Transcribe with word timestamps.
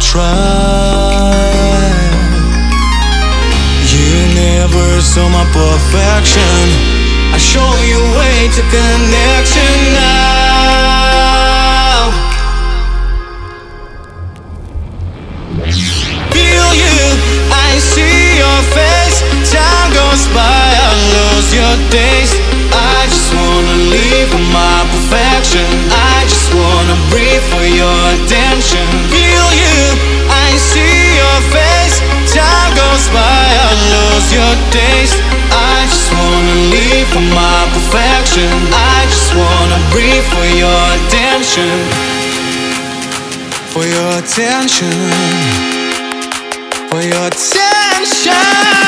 try. 0.00 1.60
You 3.92 4.12
never 4.34 5.00
saw 5.00 5.28
my 5.28 5.44
perfection. 5.52 6.64
I 7.32 7.38
show 7.38 7.70
you 7.84 8.00
way 8.18 8.48
to 8.56 8.62
connection 8.74 9.94
now. 9.94 10.90
Feel 16.32 16.74
you, 16.74 17.00
I 17.52 17.78
see 17.78 18.38
your 18.42 18.60
face. 18.74 19.20
Time 19.52 19.92
goes 19.92 20.26
by, 20.34 20.74
I 20.88 20.92
lose 21.14 21.54
your 21.54 21.76
taste. 21.90 22.59
Taste. 34.70 35.18
I 35.52 35.86
just 35.86 36.10
wanna 36.12 36.56
leave 36.74 37.08
for 37.12 37.24
my 37.34 37.60
perfection. 37.74 38.50
I 38.72 39.06
just 39.12 39.34
wanna 39.34 39.78
breathe 39.92 40.26
for 40.34 40.46
your 40.62 40.82
attention. 40.98 41.74
For 43.72 43.84
your 43.84 44.10
attention. 44.18 44.94
For 46.90 47.02
your 47.02 47.26
attention. 47.26 48.79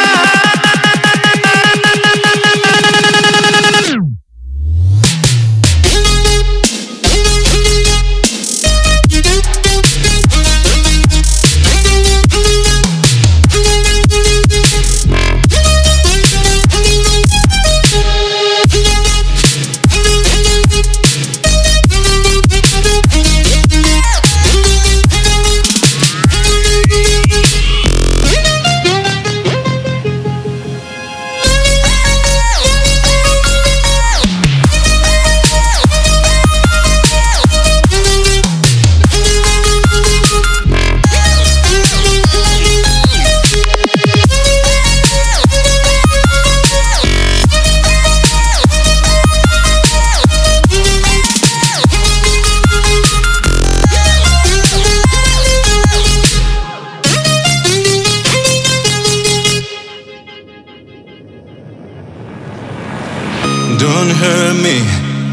Don't 63.83 64.13
hurt 64.23 64.57
me, 64.63 64.79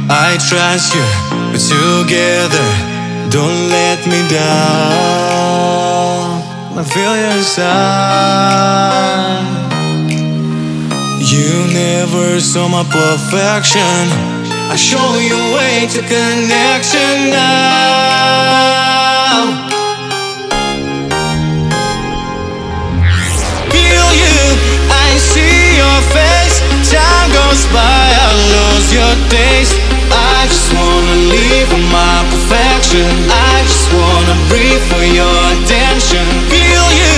I 0.09 0.37
trust 0.49 0.87
you. 0.95 1.05
We're 1.51 1.61
together, 1.61 2.69
don't 3.29 3.69
let 3.69 3.99
me 4.07 4.19
down. 4.27 5.69
I 6.81 6.83
feel 6.83 7.15
your 7.25 7.43
side. 7.43 7.69
You 11.31 11.51
never 11.73 12.39
saw 12.39 12.67
my 12.67 12.83
perfection. 12.85 14.09
I 14.73 14.75
show 14.75 15.09
you 15.27 15.35
a 15.35 15.53
way 15.53 15.85
to 15.93 16.01
connection 16.01 17.29
now. 17.29 17.69
Feel 23.73 24.09
you, 24.23 24.39
I 24.89 25.07
see 25.31 25.77
your 25.81 25.99
face. 26.15 26.57
Time 26.89 27.29
goes 27.29 27.61
by, 27.69 27.98
your 28.91 29.13
taste. 29.29 29.77
I 30.09 30.45
just 30.49 30.73
wanna 30.73 31.15
leave 31.29 31.67
for 31.69 31.83
my 31.93 32.25
perfection. 32.31 33.05
I 33.29 33.61
just 33.61 33.87
wanna 33.93 34.35
breathe 34.49 34.81
for 34.89 35.03
your 35.05 35.37
attention. 35.53 36.25
Feel 36.49 36.87
you, 36.97 37.17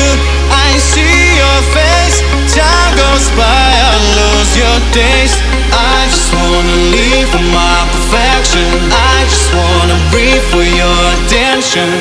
I 0.52 0.76
see 0.78 1.16
your 1.40 1.60
face. 1.72 2.18
Time 2.52 2.92
goes 3.00 3.28
by, 3.40 3.72
I 3.92 3.96
lose 4.20 4.52
your 4.60 4.78
taste. 4.92 5.40
I 5.72 6.08
just 6.12 6.30
wanna 6.36 6.78
leave 6.92 7.28
for 7.32 7.46
my 7.56 7.78
perfection. 7.94 8.68
I 8.92 9.16
just 9.32 9.50
wanna 9.56 9.98
breathe 10.12 10.46
for 10.52 10.66
your 10.66 11.00
attention. 11.16 11.92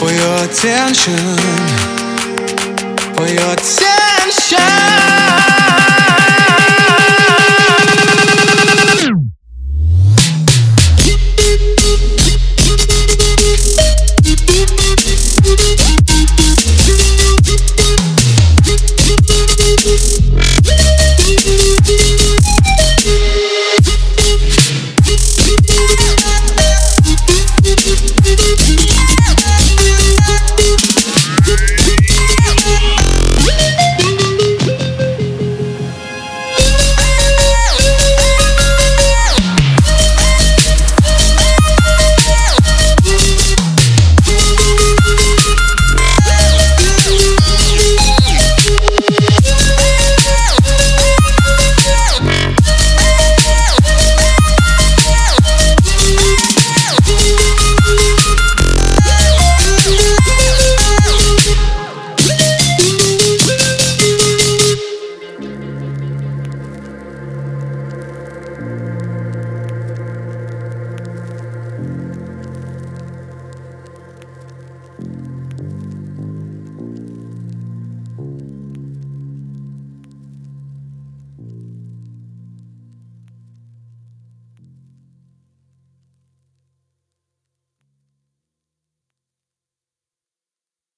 For 0.00 0.10
your 0.12 0.36
attention. 0.48 1.20
For 3.16 3.26
your 3.28 3.52
attention. 3.52 5.05